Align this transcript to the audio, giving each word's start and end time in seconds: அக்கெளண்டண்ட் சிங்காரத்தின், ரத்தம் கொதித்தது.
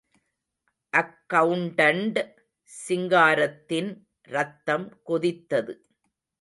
அக்கெளண்டண்ட் 0.93 2.19
சிங்காரத்தின், 2.89 3.91
ரத்தம் 4.29 4.87
கொதித்தது. 5.05 5.75